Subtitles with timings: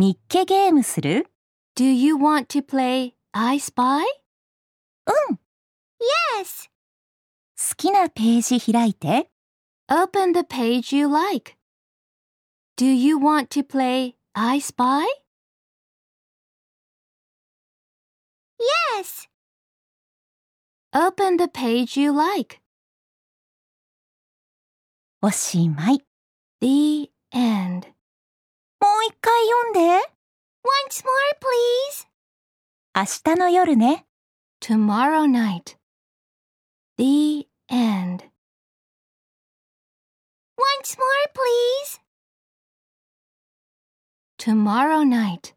[0.00, 1.26] 日記ゲームする
[1.76, 4.02] Do you want to play I Spy?
[5.06, 5.38] うん。
[6.40, 6.68] Yes.
[7.56, 9.30] 好きなページ開いて。
[9.88, 11.56] Open the page you like.
[12.76, 15.04] Do you want to play I Spy?
[18.98, 19.28] Yes.
[20.92, 22.60] Open the page you like.
[25.22, 26.02] おしまい。
[26.60, 26.70] The end.
[26.70, 27.19] もう一
[29.21, 29.79] 回読んで。
[30.63, 32.07] Once more, please.
[32.95, 34.05] 明日の夜ね。
[34.59, 35.77] Tomorrow night.
[36.97, 38.25] The end.
[40.57, 42.01] Once more, please.
[44.37, 45.55] Tomorrow night.